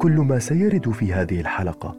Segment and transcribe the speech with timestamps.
[0.00, 1.96] كل ما سيرد في هذه الحلقة.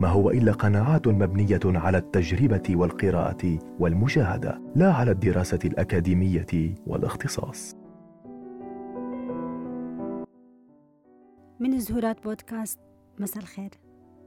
[0.00, 7.76] ما هو إلا قناعات مبنية على التجربة والقراءة والمشاهدة لا على الدراسة الأكاديمية والاختصاص.
[11.60, 12.78] من زهورات بودكاست
[13.18, 13.70] مساء الخير.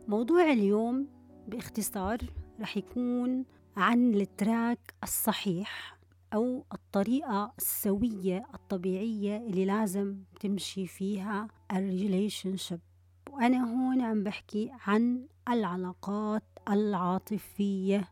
[0.07, 1.07] موضوع اليوم
[1.47, 2.17] باختصار
[2.61, 3.45] رح يكون
[3.77, 5.97] عن ال track الصحيح
[6.33, 12.79] أو الطريقة السوية الطبيعية اللي لازم تمشي فيها ال relationship
[13.33, 18.09] وأنا هون عم بحكي عن العلاقات العاطفية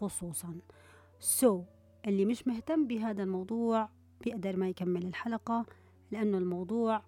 [0.00, 0.58] خصوصا.
[1.20, 1.64] so,
[2.06, 3.88] اللي مش مهتم بهذا الموضوع
[4.20, 5.66] بيقدر ما يكمل الحلقة
[6.10, 7.02] لأنه الموضوع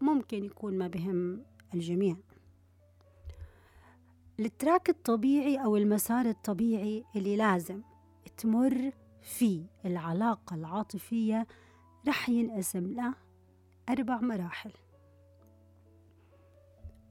[0.00, 1.42] ممكن يكون ما بهم
[1.74, 2.16] الجميع.
[4.40, 7.82] ال track الطبيعي أو المسار الطبيعي اللي لازم
[8.36, 11.46] تمر فيه العلاقة العاطفية
[12.08, 13.14] رح ينقسم له
[13.88, 14.72] أربع مراحل.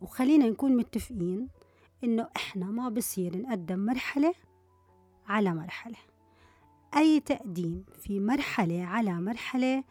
[0.06, 1.50] وخلينا نكون متفقين
[2.04, 4.34] إنه إحنا ما بصير نقدم مرحلة
[5.28, 5.98] على مرحلة.
[6.98, 9.84] أي تقديم في مرحلة على مرحلة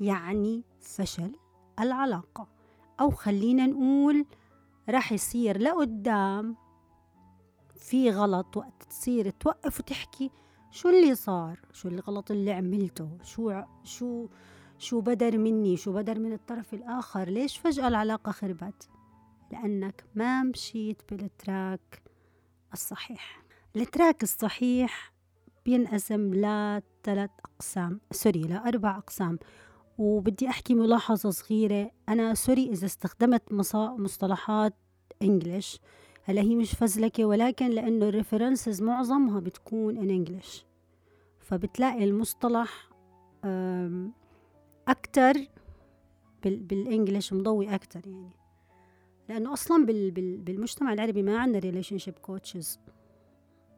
[0.00, 1.32] يعني فشل
[1.80, 2.48] العلاقة.
[3.00, 4.26] أو خلينا نقول
[4.88, 6.56] رح يصير لقدام
[7.76, 10.30] في غلط وقت تصير توقف وتحكي
[10.70, 14.26] شو اللي صار شو الغلط اللي عملته شو شو
[14.78, 18.88] شو بدر مني شو بدر من الطرف الآخر ليش فجأة العلاقة خربت؟
[19.50, 22.02] لأنك ما مشيت بال track
[22.72, 23.42] الصحيح.
[23.76, 25.12] ال track الصحيح
[25.64, 29.38] بينقسم لثلاث أقسام sorry لأربع أقسام.
[29.98, 31.90] وبدي أحكي ملاحظة صغيرة.
[32.08, 33.42] أنا sorry إذا استخدمت
[33.98, 34.74] مصطلحات
[35.22, 35.80] English.
[36.24, 40.64] هلا هي مش فزلكة ولكن لأنه ال references معظمها بتكون in English
[41.38, 42.90] فبتلاقي المصطلح
[44.88, 45.34] أكتر
[46.42, 48.39] بال English مضوي أكتر يعني.
[49.30, 49.86] لأنه أصلا
[50.16, 52.80] بالمجتمع العربي ما عندنا relationship coaches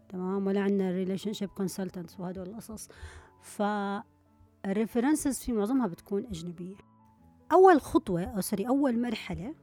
[0.08, 2.88] تمام؟ ولا عندنا relationship consultants وهدول القصص.
[3.40, 3.62] ف
[4.66, 6.76] ال references في معظمها بتكون أجنبية.
[7.52, 9.54] أول خطوة أو sorry أول مرحلة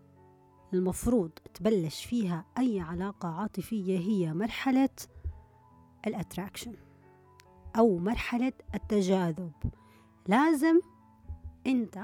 [0.73, 4.89] المفروض تبلش فيها أي علاقة عاطفية هي مرحلة
[6.07, 6.75] ال attraction
[7.77, 9.51] أو مرحلة التجاذب.
[10.27, 10.79] لازم
[11.67, 11.99] أنت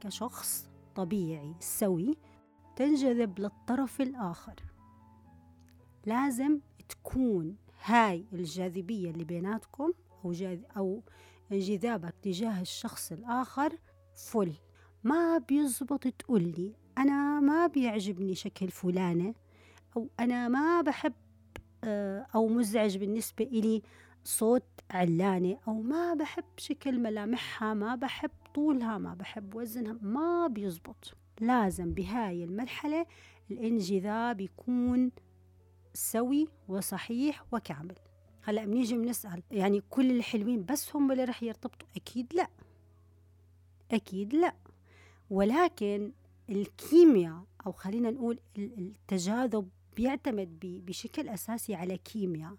[0.00, 2.16] كشخص طبيعي سوي
[2.76, 4.54] تنجذب للطرف الآخر.
[6.06, 9.92] لازم تكون هاي الجاذبية اللي بيناتكم
[10.24, 10.34] أو,
[10.76, 11.02] أو
[11.52, 13.78] انجذابك تجاه الشخص الآخر
[14.14, 14.52] فل
[15.04, 19.34] ما بيزبط تقولي أنا ما بيعجبني شكل فلانة
[19.96, 21.12] أو أنا ما بحب
[21.84, 23.82] آه، أو مزعج بالنسبة إلي
[24.24, 31.14] صوت علانة أو ما بحب شكل ملامحها ما بحب طولها ما بحب وزنها ما بيزبط.
[31.40, 33.06] لازم بهاي المرحلة
[33.50, 35.10] الانجذاب يكون
[35.94, 37.94] سوي وصحيح وكامل.
[38.44, 42.48] هلأ بنيجي بنسأل يعني كل الحلوين بس هم اللي رح يرتبطوا؟ أكيد لأ.
[43.90, 44.54] أكيد لأ.
[45.30, 46.12] ولكن
[46.50, 52.56] الكيمياء أو خلينا نقول التجاذب بيعتمد بشكل أساسي على كيمياء.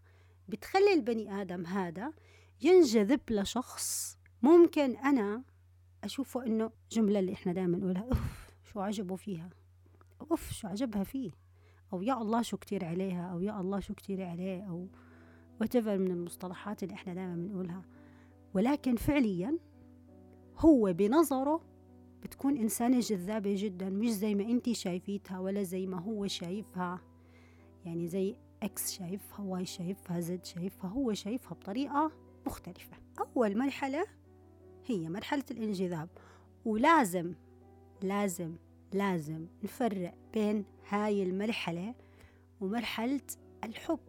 [0.49, 2.13] بتخلي البني آدم هذا
[2.61, 5.43] ينجذب لشخص ممكن أنا
[6.03, 8.01] أشوفه إنه جملة اللي إحنا دائما نقولها.
[8.03, 8.42] أوف.
[8.73, 9.49] شو عجبه فيها.
[10.31, 11.31] أوف شو عجبها فيه.
[11.93, 14.87] أو يا الله شو كتير عليها أو يا الله شو كتير عليه أو
[15.63, 17.81] whatever من المصطلحات اللي إحنا دائما بنقولها.
[18.53, 19.57] ولكن فعليا
[20.57, 21.61] هو بنظره
[22.23, 27.01] بتكون إنسانة جذابة جدا مش زي ما أنت شايفيتها ولا زي ما هو شايفها.
[27.85, 32.11] يعني زي X شايفها Y شايفها Z شايفها هو شايفها بطريقة
[32.45, 32.97] مختلفة.
[33.19, 34.05] أول مرحلة
[34.85, 36.09] هي مرحلة الانجذاب.
[36.65, 37.33] ولازم
[38.01, 38.55] لازم
[38.95, 41.93] لازم نفرق بين هاي المرحلة
[42.61, 43.21] ومرحلة
[43.63, 43.99] الحب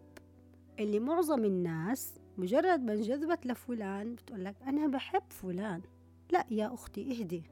[0.78, 5.82] اللي معظم الناس مجرد ما انجذبت لفلان بتقول لك أنا بحب فلان.
[6.30, 7.42] لا يا أختي اهدي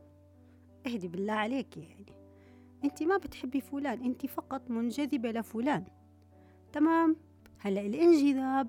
[0.87, 2.13] اهدي بالله عليك يعني.
[2.85, 5.85] أنت ما بتحبي فلان أنت فقط منجذبة لفلان.
[6.73, 7.17] تمام؟
[7.59, 8.69] هلا الانجذاب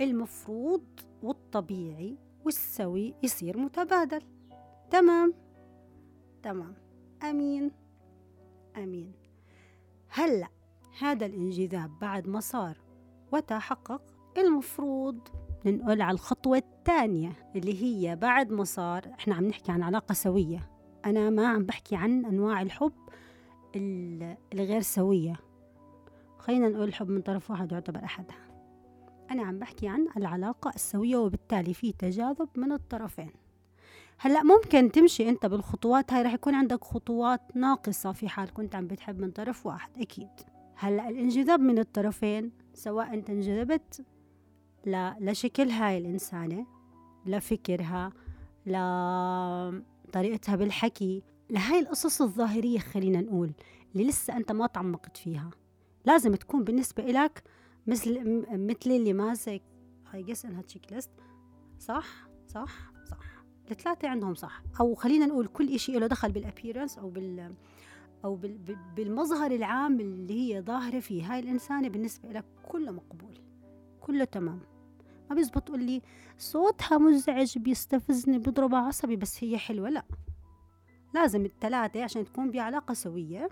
[0.00, 0.84] المفروض
[1.22, 4.22] والطبيعي والسوي يصير متبادل.
[4.90, 5.34] تمام؟
[6.42, 6.74] تمام.
[7.22, 7.70] آمين.
[8.76, 9.12] آمين.
[10.08, 10.48] هلأ
[10.98, 12.76] هذا الانجذاب بعد ما صار
[13.32, 14.02] وتحقق
[14.38, 15.18] المفروض
[15.66, 20.70] ننقل على الخطوة الثانية اللي هي بعد ما صار إحنا عم نحكي عن علاقة سوية.
[21.04, 22.92] أنا ما عم بحكي عن أنواع الحب
[24.52, 25.36] الغير سوية.
[26.38, 28.46] خلينا نقول الحب من طرف واحد يعتبر أحدها.
[29.30, 33.32] أنا عم بحكي عن العلاقة السوية وبالتالي في تجاذب من الطرفين.
[34.18, 38.86] هلأ ممكن تمشي أنت بالخطوات هاي رح يكون عندك خطوات ناقصة في حال كنت عم
[38.86, 40.28] بتحب من طرف واحد أكيد.
[40.74, 44.04] هلأ الانجذاب من الطرفين سواء أنت انجذبت
[45.20, 46.66] لشكل هاي الإنسانة
[47.26, 48.12] لفكرها
[48.66, 53.52] لطريقتها بالحكي لهاي القصص الظاهرية خلينا نقول
[53.94, 55.50] اللي لسه أنت ما تعمقت فيها.
[56.04, 57.42] لازم تكون بالنسبة إلك
[57.86, 59.62] مثل مثل اللي ماسك
[60.12, 61.10] هاي جس انها checklist
[61.78, 62.95] صح؟ صح؟
[63.70, 64.62] الثلاثة عندهم صح.
[64.80, 67.54] أو خلينا نقول كل إشي له دخل بال appearance أو بال
[68.24, 68.58] أو بال
[68.96, 71.32] بالمظهر العام اللي هي ظاهرة فيه.
[71.32, 73.38] هاي الإنسانة بالنسبة لك كله مقبول.
[74.00, 74.60] كله تمام.
[75.30, 76.02] ما بيزبط تقول لي
[76.38, 79.88] صوتها مزعج بيستفزني بيضرب عصبي بس هي حلوة.
[79.88, 80.04] لا.
[81.14, 83.48] لازم الثلاثة عشان تكون بعلاقة سوية.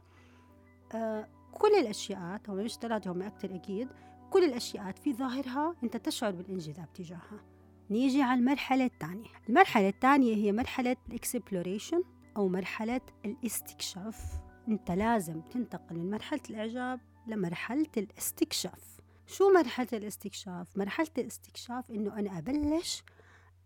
[0.94, 3.88] آه كل الأشياء هم مش ثلاثة هم أكثر أكيد.
[4.30, 7.53] كل الأشياء في ظاهرها أنت تشعر بالإنجذاب تجاهها.
[7.90, 9.28] نيجي على المرحلة الثانية.
[9.48, 12.02] المرحلة الثانية هي مرحلة الإكسبلوريشن
[12.36, 14.38] أو مرحلة الاستكشاف.
[14.68, 19.00] أنت لازم تنتقل من مرحلة الإعجاب لمرحلة الاستكشاف.
[19.26, 23.02] شو مرحلة الاستكشاف؟ مرحلة الاستكشاف إنه أنا أبلش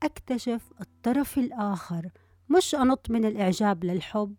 [0.03, 2.11] أكتشف الطرف الآخر
[2.49, 4.35] مش أنط من الإعجاب للحب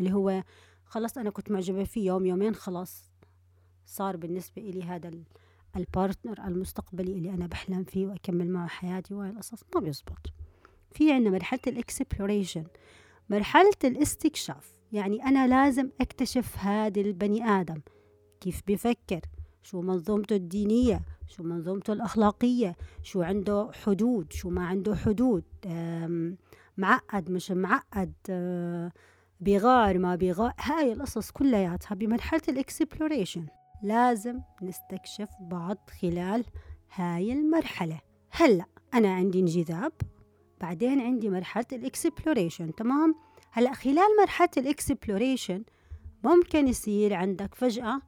[0.00, 0.42] اللي هو
[0.84, 3.10] خلص أنا كنت معجبة فيه يوم يومين خلاص
[3.86, 5.10] صار بالنسبة إلي هذا
[5.76, 10.32] ال partner المستقبلي اللي أنا بحلم فيه وأكمل معه حياتي وهاي القصص ما بيزبط.
[10.90, 12.64] في عندنا مرحلة ال exploration
[13.30, 14.72] مرحلة الاستكشاف.
[14.92, 17.80] يعني أنا لازم أكتشف هذا البني آدم.
[18.40, 19.20] كيف بيفكر؟
[19.62, 25.44] شو منظومته الدينية؟ شو منظومته الأخلاقية؟ شو عنده حدود؟ شو ما عنده حدود؟
[26.76, 28.92] معقد؟ مش معقد؟ آه،
[29.40, 33.46] بيغار؟ ما بيغار؟ هاي القصص كلياتها بمرحلة ال exploration
[33.82, 36.44] لازم نستكشف بعض خلال
[36.94, 38.00] هاي المرحلة.
[38.30, 38.64] هلأ
[38.94, 39.92] أنا عندي انجذاب
[40.60, 43.14] بعدين عندي مرحلة ال exploration تمام؟
[43.50, 45.64] هلأ خلال مرحلة ال exploration
[46.24, 48.00] ممكن يصير عندك فجأة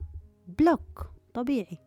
[0.59, 1.79] بلوك طبيعي.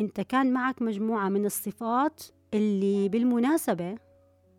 [0.00, 2.22] أنت كان معك مجموعة من الصفات
[2.54, 3.98] اللي بالمناسبة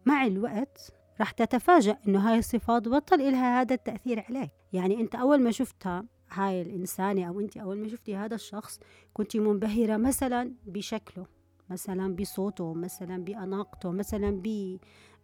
[0.05, 4.51] مع الوقت رح تتفاجأ إنه هاي الصفات بطل إلها هذا التأثير عليك.
[4.73, 8.79] يعني أنت أول ما شفتها هاي الإنسانة أو أنت أول ما شفتي هذا الشخص
[9.13, 11.25] كنت منبهرة مثلا بشكله
[11.69, 14.41] مثلا بصوته مثلا بأناقته مثلا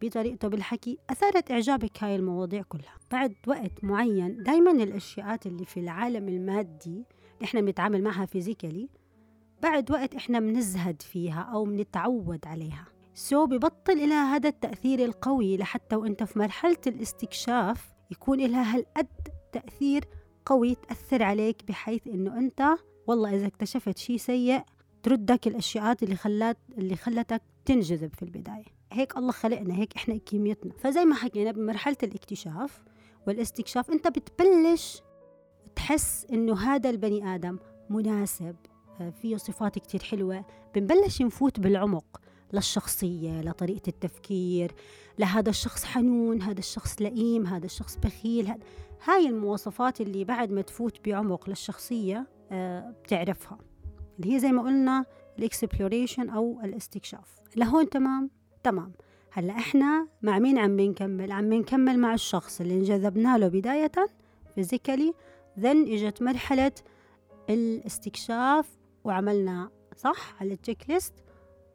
[0.01, 0.97] بطريقته بالحكي.
[1.09, 2.97] أثارت إعجابك هاي المواضيع كلها.
[3.11, 7.06] بعد وقت معين دايما الأشياء اللي في العالم المادي
[7.44, 8.89] إحنا بنتعامل معها physically
[9.61, 12.85] بعد وقت إحنا بنزهد فيها أو بنتعود عليها.
[13.13, 19.07] so ببطل إلها هذا التأثير القوي لحتى وإنت في مرحلة الاستكشاف يكون إلها هالقد
[19.51, 20.03] تأثير
[20.45, 22.63] قوي تأثر عليك بحيث إنه أنت
[23.07, 24.62] والله إذا اكتشفت شيء سيء
[25.04, 28.66] تردك الأشياء اللي خلات اللي خلتك تنجذب في البداية.
[28.92, 30.74] هيك الله خلقنا هيك إحنا كيميتنا.
[30.78, 32.81] فزي ما حكينا بمرحلة الاكتشاف
[33.28, 35.01] والاستكشاف أنت بتبلش
[35.75, 37.60] تحس إنه هذا البني آدم
[37.90, 38.56] مناسب.
[39.01, 40.45] آه، فيه صفات كتير حلوة.
[40.75, 42.22] بنبلش نفوت بالعمق
[42.54, 44.72] للشخصية لطريقة التفكير
[45.19, 48.60] لهذا الشخص حنون هذا الشخص لئيم هذا الشخص بخيل هذا
[49.05, 53.57] هاي المواصفات اللي بعد ما تفوت بعمق للشخصية آه، بتعرفها.
[54.19, 55.05] اللي هي زي ما قلنا
[55.39, 57.35] الإكسبلوريشن أو الاستكشاف.
[57.55, 58.29] لهون تمام؟
[58.63, 58.94] تمام.
[59.31, 63.91] هلأ إحنا مع مين عم بنكمل؟ عم بنكمل مع الشخص اللي انجذبنا له بداية
[64.56, 65.13] physically
[65.59, 66.71] then إجت مرحلة
[67.49, 71.13] الاستكشاف وعملنا صح؟ على ال checklist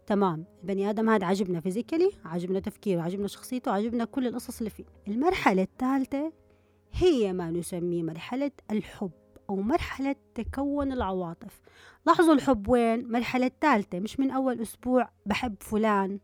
[0.06, 0.44] تمام.
[0.62, 4.84] البني آدم هذا عجبنا physically عجبنا تفكيره عجبنا شخصيته عجبنا كل القصص اللي فيه.
[5.08, 6.32] المرحلة الثالثة
[6.92, 9.10] هي ما نسميه مرحلة الحب
[9.50, 11.60] أو مرحلة تكون العواطف.
[12.06, 16.18] لاحظوا الحب وين؟ مرحلة الثالثه مش من أول أسبوع بحب فلان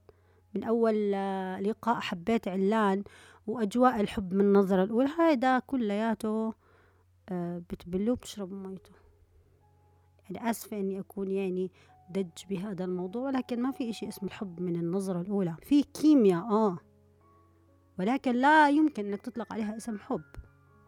[0.54, 3.04] من أول آه، لقاء حبيت علان
[3.46, 5.08] وأجواء الحب من النظرة الأولى.
[5.18, 6.54] هذا كلياته
[7.28, 8.92] آه، بتبلوه بتشربوا ميته.
[10.24, 11.70] يعني آسفة إني أكون يعني
[12.10, 15.56] دج بهذا الموضوع ولكن ما في إشي اسمه الحب من النظرة الأولى.
[15.62, 16.78] في كيمياء آه
[17.98, 20.22] ولكن لا يمكن أنك تطلق عليها اسم حب.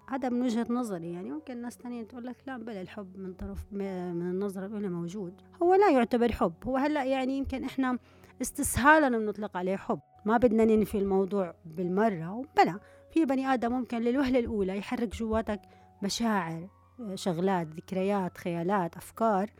[0.08, 1.30] هذا من وجهة نظري يعني.
[1.30, 3.82] ممكن ناس تانية تقول لك لا بلا الحب من طرف من
[4.22, 5.34] النظرة الأولى موجود.
[5.62, 6.52] هو لا يعتبر حب.
[6.64, 7.98] هو هلأ يعني يمكن إحنا
[8.42, 10.00] استسهالا بنطلق عليه حب.
[10.24, 15.60] ما بدنا ننفي الموضوع بالمرة بلا في بني آدم ممكن للوهلة الأولى يحرك جواتك
[16.02, 16.68] مشاعر
[17.14, 19.50] شغلات ذكريات خيالات أفكار.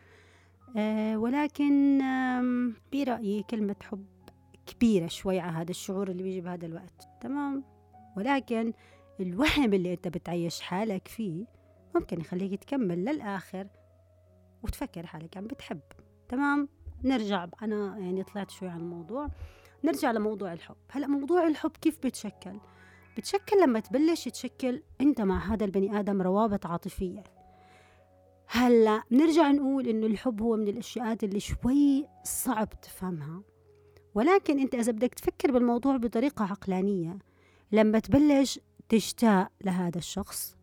[0.77, 2.01] أه ولكن
[2.93, 4.05] برأيي كلمة حب
[4.65, 7.07] كبيرة شوي على هذا الشعور اللي بيجي بهذا الوقت.
[7.21, 7.63] تمام؟
[8.17, 8.73] ولكن
[9.19, 11.45] الوهم اللي أنت بتعيش حالك فيه
[11.95, 13.67] ممكن يخليك تكمل للآخر
[14.63, 15.79] وتفكر حالك عم بتحب.
[16.29, 16.69] تمام؟
[17.03, 19.27] نرجع أنا يعني طلعت شوي عن الموضوع.
[19.83, 20.75] نرجع لموضوع الحب.
[20.91, 22.59] هلأ موضوع الحب كيف بيتشكل
[23.17, 27.23] بتشكل لما تبلش تشكل أنت مع هذا البني آدم روابط عاطفية.
[28.47, 33.41] هلأ بنرجع نقول إنه الحب هو من الاشياء اللي شوي صعب تفهمها.
[34.15, 37.17] ولكن أنت إذا بدك تفكر بالموضوع بطريقة عقلانية
[37.71, 38.59] لما تبلش
[38.89, 40.57] تشتاق لهذا الشخص.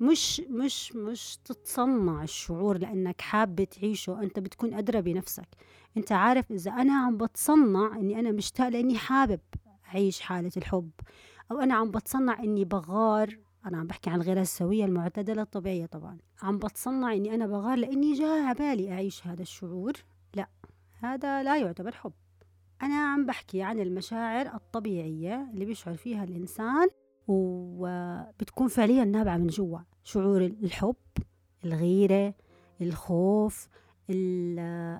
[0.00, 5.48] مش مش مش تتصنع الشعور لأنك حابه تعيشه أنت بتكون أدرى بنفسك.
[5.96, 9.40] أنت عارف إذا أنا عم بتصنع إني أنا مشتاق لأني حابب
[9.88, 10.90] أعيش حالة الحب
[11.50, 16.18] أو أنا عم بتصنع إني بغار أنا عم بحكي عن الغير السوية المعتدلة الطبيعية طبعا.
[16.42, 19.92] عم بتصنع إني أنا بغار لأني جاي على بالي أعيش هذا الشعور؟
[20.34, 20.48] لا
[21.00, 22.12] هذا لا يعتبر حب.
[22.82, 26.88] أنا عم بحكي عن المشاعر الطبيعية اللي بيشعر فيها الإنسان
[27.30, 29.78] وبتكون فعليا نابعة من جوا.
[30.04, 30.96] شعور الحب
[31.64, 32.34] الغيرة
[32.80, 33.68] الخوف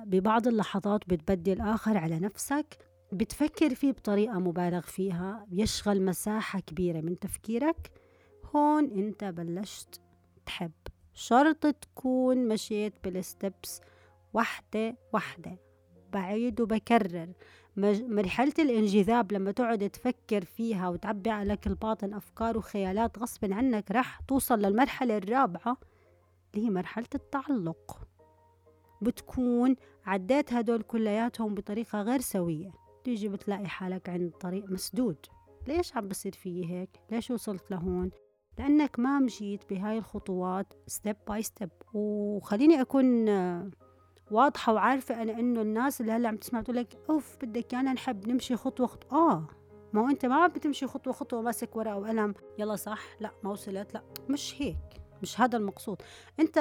[0.06, 2.78] ببعض اللحظات بتبدي الآخر على نفسك
[3.12, 7.90] بتفكر فيه بطريقة مبالغ فيها بيشغل مساحة كبيرة من تفكيرك.
[8.54, 10.00] هون أنت بلشت
[10.46, 10.72] تحب.
[11.14, 13.80] شرط تكون مشيت بالستبس
[14.34, 15.58] وحدة وحدة
[16.12, 17.28] بعيد وبكرر.
[17.76, 24.58] مرحلة الانجذاب لما تقعد تفكر فيها وتعبي عليك الباطن أفكار وخيالات غصب عنك رح توصل
[24.58, 25.76] للمرحلة الرابعة
[26.54, 28.08] اللي هي مرحلة التعلق.
[29.02, 32.70] بتكون عديت هدول كلياتهم بطريقة غير سوية.
[33.04, 35.16] تيجي بتلاقي حالك عند طريق مسدود.
[35.68, 38.10] ليش عم بصير فيي هيك؟ ليش وصلت لهون؟
[38.58, 43.28] لأنك ما مشيت بهاي الخطوات step by step وخليني أكون
[44.30, 48.28] واضحة وعارفة أنا إنه الناس اللي هلأ عم تسمع تقول لك أوف بدك إيانا نحب
[48.28, 49.44] نمشي خطوة خطوة آه
[49.92, 53.50] ما هو أنت ما عم بتمشي خطوة خطوة ماسك ورقة وقلم يلا صح لأ ما
[53.50, 54.76] وصلت لأ مش هيك
[55.22, 56.02] مش هذا المقصود.
[56.40, 56.58] أنت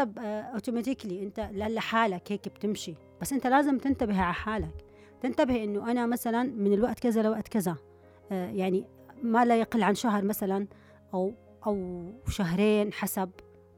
[0.54, 4.86] automatically أنت لحالك هيك بتمشي بس أنت لازم تنتبه على حالك
[5.22, 7.76] تنتبه إنه أنا مثلا من الوقت كذا لوقت كذا
[8.32, 8.86] آه يعني
[9.24, 10.68] ما لا يقل عن شهر مثلا
[11.14, 11.34] أو
[11.68, 13.30] أو شهرين حسب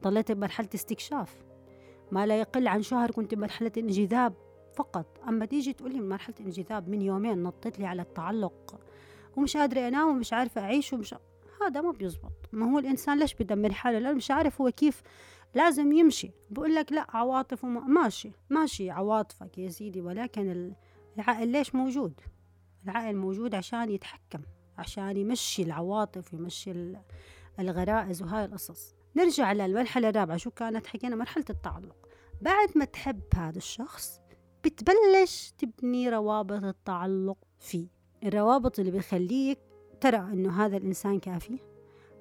[0.02, 1.44] ضليت بمرحلة استكشاف.
[2.12, 4.34] ما لا يقل عن شهر كنت بمرحله انجذاب
[4.74, 5.20] فقط.
[5.28, 8.80] أما تيجي تقولي من مرحلة انجذاب من يومين نطيت لي على التعلق
[9.36, 11.14] ومش قادرة أنام ومش عارفة أعيش ومش
[11.62, 12.32] هذا ما بيزبط.
[12.52, 15.02] ما هو الإنسان ليش بدمر حاله؟ لأنه مش عارف هو كيف
[15.54, 16.30] لازم يمشي.
[16.50, 20.74] بقول لك لا عواطف وما ماشي ماشي عواطفك يا سيدي ولكن
[21.18, 22.20] العقل ليش موجود؟
[22.84, 24.42] العقل موجود عشان يتحكم
[24.78, 26.94] عشان يمشي العواطف يمشي
[27.58, 28.94] الغرائز وهاي القصص.
[29.16, 32.08] نرجع للمرحلة الرابعة شو كانت حكينا مرحلة التعلق.
[32.42, 34.20] بعد ما تحب هذا الشخص
[34.64, 37.86] بتبلش تبني روابط التعلق فيه.
[38.24, 39.58] الروابط اللي بيخليك
[40.00, 41.58] ترى إنه هذا الإنسان كافي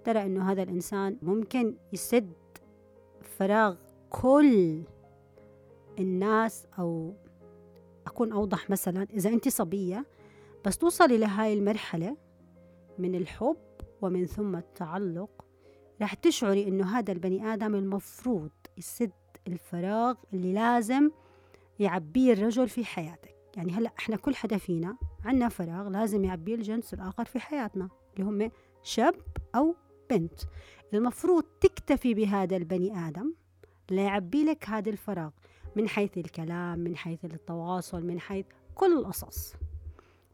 [0.04, 2.34] ترى إنه هذا الإنسان ممكن يسد
[3.22, 3.76] فراغ
[4.10, 4.84] كل
[6.00, 7.14] الناس أو
[8.08, 10.06] أكون أوضح مثلا إذا أنت صبية
[10.66, 12.18] بس توصلي لهاي المرحلة
[13.00, 13.58] من الحب
[14.02, 15.46] ومن ثم التعلق
[16.02, 19.12] رح تشعري إنه هذا البني آدم المفروض يسد
[19.48, 21.12] الفراغ اللي لازم
[21.80, 23.36] يعبيه الرجل في حياتك.
[23.58, 28.30] يعني هلأ إحنا كل حدا فينا عندنا فراغ لازم يعبيه الجنس الآخر في حياتنا اللي
[28.30, 28.52] هم
[28.84, 29.16] شاب
[29.56, 29.76] أو
[30.10, 30.42] بنت.
[30.94, 33.34] المفروض تكتفي بهذا البني آدم
[33.92, 35.30] ليعبي لك هذا الفراغ
[35.76, 39.54] من حيث الكلام من حيث التواصل من حيث كل القصص.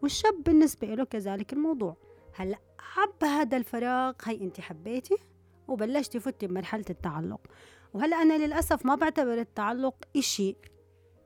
[0.01, 1.97] والشاب بالنسبة له كذلك الموضوع.
[2.33, 2.59] هلأ
[2.97, 5.17] عب هذا الفراغ هي أنت حبيتي
[5.67, 7.41] وبلشتي فتي بمرحلة التعلق.
[7.93, 10.55] وهلأ أنا للأسف ما بعتبر التعلق إشي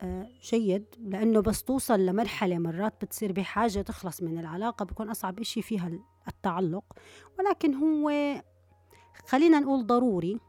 [0.02, 5.62] آه، جيد لأنه بس توصل لمرحلة مرات بتصير بحاجة تخلص من العلاقة بكون أصعب إشي
[5.62, 5.90] فيها
[6.28, 6.84] التعلق.
[7.38, 8.12] ولكن هو
[9.26, 10.40] خلينا نقول ضروري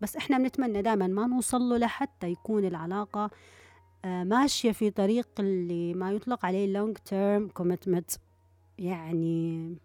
[0.00, 3.30] بس إحنا بنتمنى دائما ما نوصل له لحتى يكون العلاقة
[4.04, 8.18] آه، ماشية في طريق اللي ما يطلق عليه long term commitment.
[8.78, 9.76] يعني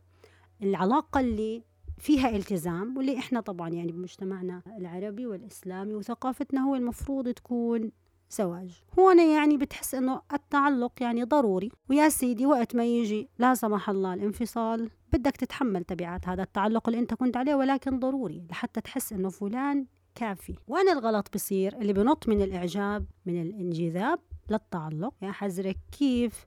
[0.62, 1.63] العلاقة اللي
[1.98, 7.92] فيها التزام واللي إحنا طبعا يعني بمجتمعنا العربي والإسلامي وثقافتنا هو المفروض تكون
[8.30, 8.82] زواج.
[9.00, 11.72] هون يعني بتحس إنه التعلق يعني ضروري.
[11.90, 17.00] ويا سيدي وقت ما يجي لا سمح الله الانفصال بدك تتحمل تبعات هذا التعلق اللي
[17.00, 19.86] أنت كنت عليه ولكن ضروري لحتى تحس إنه فلان
[20.16, 20.56] كافي.
[20.68, 25.14] وين الغلط بصير؟ اللي بنط من الإعجاب من الانجذاب للتعلق.
[25.22, 26.46] يا حزرك كيف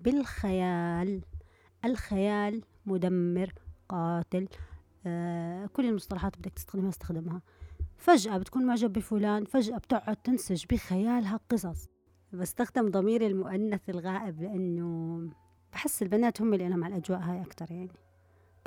[0.00, 1.20] بالخيال؟
[1.84, 3.52] الخيال مدمر
[3.88, 4.48] قاتل.
[5.72, 7.42] كل المصطلحات بدك تستخدمها استخدمها.
[7.96, 11.88] فجأة بتكون معجب بفلان فجأة بتقعد تنسج بخيالها قصص.
[12.32, 15.20] بستخدم ضمير المؤنث الغائب لأنه
[15.72, 17.90] بحس البنات هم اللي أنا مع الأجواء هاي أكتر يعني.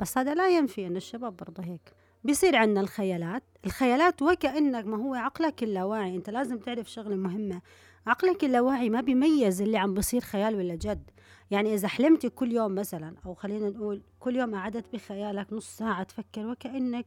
[0.00, 1.92] بس هذا لا ينفي أن الشباب برضه هيك.
[2.24, 3.42] بيصير عندنا الخيالات.
[3.66, 7.60] الخيالات وكأنك ما هو عقلك اللاواعي أنت لازم تعرف شغلة مهمة.
[8.06, 11.10] عقلك اللاواعي ما بيميز اللي عم بصير خيال ولا جد.
[11.50, 16.02] يعني إذا حلمتي كل يوم مثلا أو خلينا نقول كل يوم قعدت بخيالك نص ساعة
[16.02, 17.06] تفكر وكأنك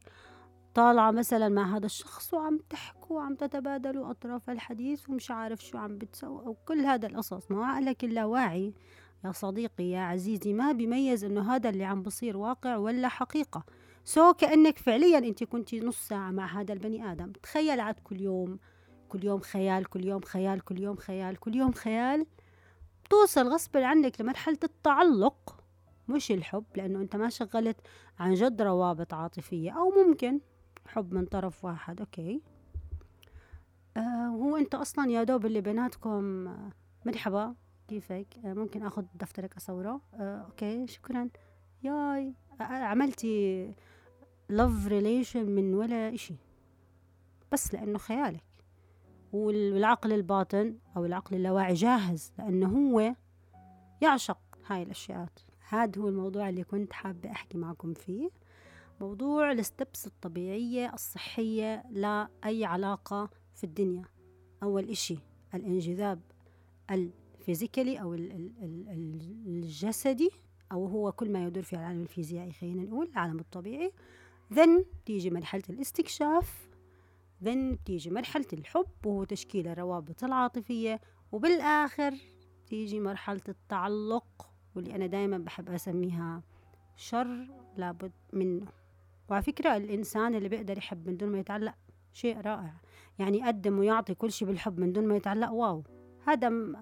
[0.74, 5.98] طالعة مثلا مع هذا الشخص وعم تحكوا وعم تتبادلوا أطراف الحديث ومش عارف شو عم
[5.98, 7.50] بتسوي أو كل هذا القصص.
[7.50, 8.72] ما عقلك اللاواعي
[9.24, 10.52] يا صديقي يا عزيزي.
[10.52, 13.64] ما بيميز إنه هذا اللي عم بصير واقع ولا حقيقة.
[14.04, 17.32] so كأنك فعليا أنت كنتي نص ساعة مع هذا البني آدم.
[17.42, 18.58] تخيل عاد كل يوم
[19.08, 22.26] كل يوم خيال كل يوم خيال كل يوم خيال كل يوم خيال.
[23.14, 25.64] بتوصل غصب عنك لمرحلة التعلق
[26.08, 27.76] مش الحب لأنه أنت ما شغلت
[28.18, 30.40] عن جد روابط عاطفية أو ممكن
[30.86, 32.42] حب من طرف واحد okay.
[33.96, 36.70] آه وهو أنت أصلا يا دوب اللي بيناتكم آه
[37.06, 37.54] مرحبا
[37.88, 41.28] كيفك؟ آه ممكن أخذ دفترك أصوره؟ أوكي شكرا.
[41.82, 43.72] ياي عملتي
[44.52, 46.34] love relation من ولا إشي.
[47.52, 48.44] بس لأنه خيالك.
[49.34, 53.14] والعقل الباطن أو العقل اللاواعي جاهز لأنه هو
[54.00, 55.28] يعشق هاي الأشياء
[55.68, 58.30] هذا هو الموضوع اللي كنت حابة أحكي معكم فيه.
[59.00, 64.04] موضوع الستبس الطبيعية الصحية لأي علاقة في الدنيا.
[64.62, 65.18] أول إشي
[65.54, 66.20] الانجذاب
[66.90, 68.14] الفيزيكالي أو
[69.46, 70.30] الجسدي
[70.72, 73.92] أو هو كل ما يدور في العالم الفيزيائي خلينا نقول العالم الطبيعي.
[74.52, 76.68] ذن تيجي مرحلة الاستكشاف.
[77.44, 81.00] ذن تيجي مرحلة الحب وهو تشكيل الروابط العاطفية
[81.32, 82.14] وبالآخر
[82.66, 86.42] تيجي مرحلة التعلق واللي أنا دايما بحب أسميها
[86.96, 87.46] شر
[87.76, 88.66] لابد منه.
[89.28, 91.74] وعلى فكرة الإنسان اللي بيقدر يحب من دون ما يتعلق
[92.12, 92.74] شيء رائع.
[93.18, 95.84] يعني يقدم ويعطي كل شيء بالحب من دون ما يتعلق واو.
[96.26, 96.76] هذا م...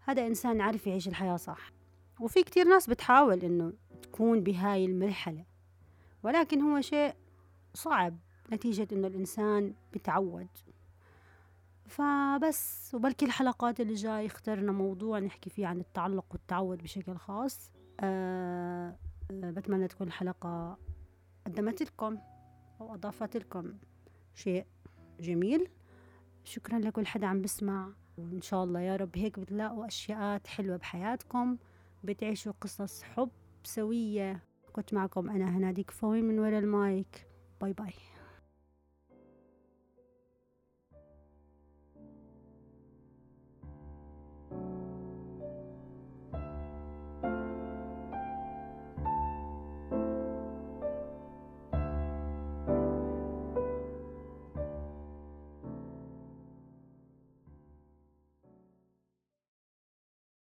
[0.00, 1.72] هذا إنسان عارف يعيش الحياة صح.
[2.20, 5.44] وفي كتير ناس بتحاول إنه تكون بهاي المرحلة
[6.22, 7.14] ولكن هو شيء
[7.74, 8.18] صعب.
[8.52, 10.48] نتيجة إنه الإنسان بتعود.
[11.86, 17.72] فبس وبلكي الحلقات اللي جاي اخترنا موضوع نحكي فيه عن التعلق والتعود بشكل خاص.
[18.00, 18.96] أه
[19.30, 20.78] بتمنى تكون الحلقة
[21.46, 22.18] قدمت لكم
[22.80, 23.72] أو أضافت لكم
[24.34, 24.66] شيء
[25.20, 25.68] جميل.
[26.44, 27.92] شكرا لكل حدا عم بسمع.
[28.18, 31.56] وإن شاء الله يا رب هيك بتلاقوا أشياء حلوة بحياتكم
[32.04, 33.30] بتعيشوا قصص حب
[33.64, 34.44] سوية.
[34.72, 37.26] كنت معكم أنا هناديك فوي من ورا ال mic.
[37.60, 37.92] bye bye.